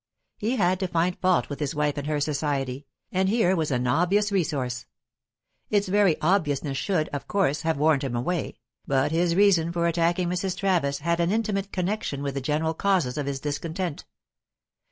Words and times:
He 0.39 0.55
had 0.55 0.79
to 0.79 0.87
find 0.87 1.15
fault 1.19 1.47
with 1.47 1.59
his 1.59 1.75
wife 1.75 1.95
and 1.95 2.07
her 2.07 2.19
society, 2.19 2.87
and 3.11 3.29
here 3.29 3.55
was 3.55 3.69
an 3.69 3.85
obvious 3.85 4.31
resource. 4.31 4.87
Its 5.69 5.89
very 5.89 6.19
obviousness 6.21 6.75
should, 6.75 7.07
of 7.09 7.27
course, 7.27 7.61
have 7.61 7.77
warned 7.77 8.03
him 8.03 8.15
away, 8.15 8.55
but 8.87 9.11
his 9.11 9.35
reason 9.35 9.71
for 9.71 9.85
attacking 9.85 10.27
Mrs. 10.27 10.57
Travis 10.57 10.97
had 11.01 11.19
an 11.19 11.31
intimate 11.31 11.71
connection 11.71 12.23
with 12.23 12.33
the 12.33 12.41
general 12.41 12.73
causes 12.73 13.15
of 13.15 13.27
his 13.27 13.39
discontent. 13.41 14.05